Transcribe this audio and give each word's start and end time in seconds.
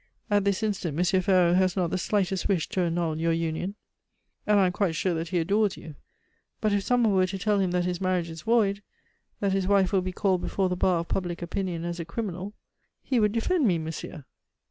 At 0.31 0.45
this 0.45 0.63
instant 0.63 0.97
Monsieur 0.97 1.21
Ferraud 1.21 1.53
has 1.57 1.75
not 1.75 1.91
the 1.91 1.97
slightest 1.99 2.47
wish 2.47 2.67
to 2.69 2.81
annual 2.81 3.19
your 3.21 3.31
union, 3.33 3.75
and 4.47 4.59
I 4.59 4.65
am 4.65 4.71
quite 4.71 4.95
sure 4.95 5.13
that 5.13 5.27
he 5.27 5.37
adores 5.37 5.77
you; 5.77 5.93
but 6.59 6.73
if 6.73 6.81
some 6.83 7.03
one 7.03 7.13
were 7.13 7.27
to 7.27 7.37
tell 7.37 7.59
him 7.59 7.69
that 7.69 7.85
his 7.85 8.01
marriage 8.01 8.31
is 8.31 8.41
void, 8.41 8.81
that 9.41 9.53
his 9.53 9.67
wife 9.67 9.93
will 9.93 10.01
be 10.01 10.11
called 10.11 10.41
before 10.41 10.69
the 10.69 10.75
bar 10.75 11.01
of 11.01 11.07
public 11.07 11.43
opinion 11.43 11.85
as 11.85 11.99
a 11.99 12.05
criminal" 12.05 12.55
"He 13.03 13.19
would 13.19 13.31
defend 13.31 13.67
me, 13.67 13.77
monsieur." 13.77 14.25